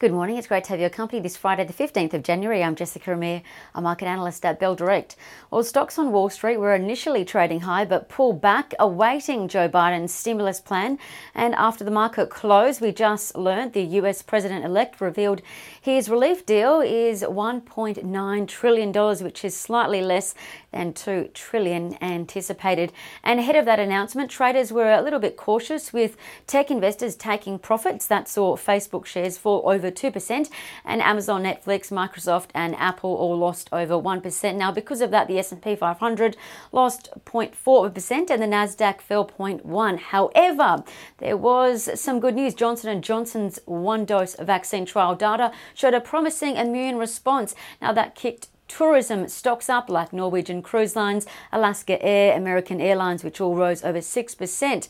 [0.00, 0.36] Good morning.
[0.36, 2.62] It's great to have your company this Friday, the 15th of January.
[2.62, 3.42] I'm Jessica Amir,
[3.74, 5.16] a market analyst at Bell Direct.
[5.50, 10.14] Well, stocks on Wall Street were initially trading high but pulled back, awaiting Joe Biden's
[10.14, 11.00] stimulus plan.
[11.34, 15.42] And after the market closed, we just learned the US president elect revealed
[15.80, 18.92] his relief deal is $1.9 trillion,
[19.24, 20.32] which is slightly less
[20.70, 22.92] than 2 trillion anticipated.
[23.24, 27.58] And ahead of that announcement, traders were a little bit cautious with tech investors taking
[27.58, 28.06] profits.
[28.06, 30.50] That saw Facebook shares fall over over 2%,
[30.84, 34.54] and Amazon, Netflix, Microsoft, and Apple all lost over 1%.
[34.56, 36.36] Now, because of that, the S&P 500
[36.72, 39.98] lost 0.4% and the Nasdaq fell 0.1.
[39.98, 40.84] However,
[41.18, 42.54] there was some good news.
[42.54, 47.54] Johnson & Johnson's one-dose vaccine trial data showed a promising immune response.
[47.80, 53.40] Now, that kicked tourism stocks up like Norwegian Cruise Lines, Alaska Air, American Airlines, which
[53.40, 54.88] all rose over 6%.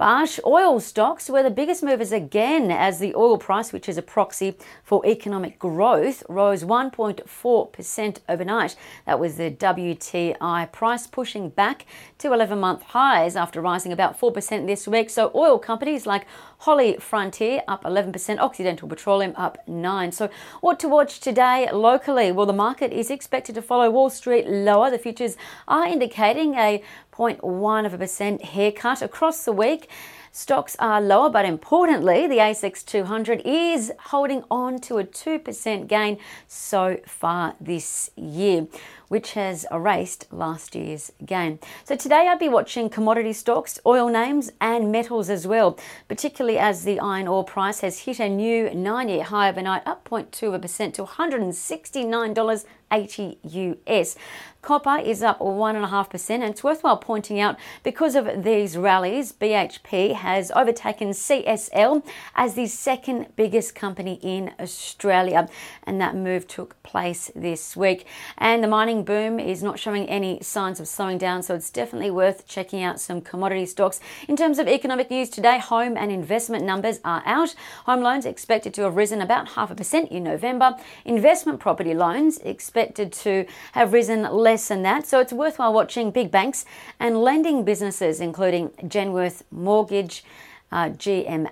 [0.00, 4.02] But oil stocks were the biggest movers again as the oil price, which is a
[4.02, 8.76] proxy for economic growth, rose 1.4% overnight.
[9.04, 11.84] That was the WTI price pushing back
[12.16, 15.10] to 11 month highs after rising about 4% this week.
[15.10, 16.24] So oil companies like
[16.62, 20.12] HollyFrontier up 11%, Occidental Petroleum up 9.
[20.12, 20.30] So
[20.62, 22.32] what to watch today locally?
[22.32, 24.90] Well, the market is expected to follow Wall Street lower.
[24.90, 25.36] The futures
[25.68, 26.82] are indicating a
[27.20, 29.90] 0.1 of a percent haircut across the week.
[30.32, 36.18] Stocks are lower, but importantly, the ASX 200 is holding on to a 2% gain
[36.46, 38.68] so far this year,
[39.08, 41.58] which has erased last year's gain.
[41.82, 46.84] So today I'll be watching commodity stocks, oil names, and metals as well, particularly as
[46.84, 51.02] the iron ore price has hit a new nine year high overnight, up 0.2% to
[51.02, 54.16] $169 80 US.
[54.62, 60.50] Copper is up 1.5%, and it's worthwhile pointing out because of these rallies, BHP has
[60.52, 62.02] overtaken CSL
[62.34, 65.48] as the second biggest company in Australia,
[65.84, 68.06] and that move took place this week.
[68.38, 72.10] And the mining boom is not showing any signs of slowing down, so it's definitely
[72.10, 74.00] worth checking out some commodity stocks.
[74.28, 77.54] In terms of economic news today, home and investment numbers are out.
[77.86, 80.76] Home loans expected to have risen about half a percent in November.
[81.04, 85.06] Investment property loans expected to have risen less than that.
[85.06, 86.64] So it's worthwhile watching big banks
[86.98, 90.09] and lending businesses, including Genworth Mortgage,
[90.72, 91.50] uh, GMA,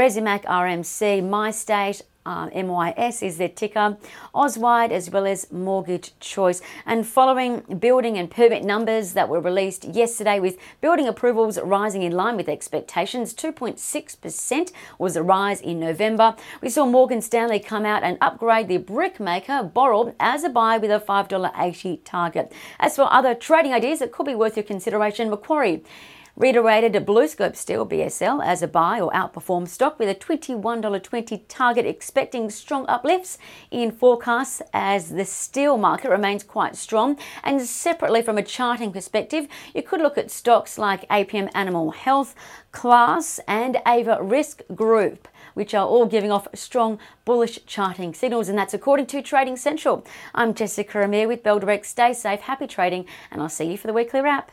[0.00, 3.98] Resimac RMC, MyState, um, MYS is their ticker,
[4.34, 6.62] Auswide as well as Mortgage Choice.
[6.86, 12.12] And following building and permit numbers that were released yesterday, with building approvals rising in
[12.12, 16.34] line with expectations, 2.6% was the rise in November.
[16.62, 20.78] We saw Morgan Stanley come out and upgrade the brick maker Boral as a buy
[20.78, 22.52] with a $5.80 target.
[22.80, 25.84] As for other trading ideas that could be worth your consideration, Macquarie
[26.36, 32.50] reiterated BlueScope Steel BSL as a buy or outperform stock with a $21.20 target, expecting
[32.50, 33.38] strong uplifts
[33.70, 37.16] in forecasts as the steel market remains quite strong.
[37.42, 42.34] And separately, from a charting perspective, you could look at stocks like Apiam Animal Health,
[42.72, 48.58] Class, and Ava Risk Group which are all giving off strong bullish charting signals, and
[48.58, 50.04] that's according to Trading Central.
[50.34, 51.86] I'm Jessica Amir with Bell Direct.
[51.86, 54.50] Stay safe, happy trading, and I'll see you for the weekly wrap.